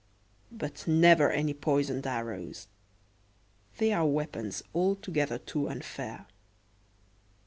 [0.51, 2.65] But never any poisoned arrows
[3.77, 6.25] they are weapons altogether too unfair.